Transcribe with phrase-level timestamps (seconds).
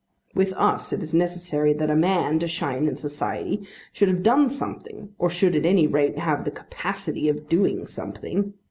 [0.33, 4.49] With us it is necessary that a man, to shine in society, should have done
[4.49, 8.55] something, or should at any rate have the capacity of doing something.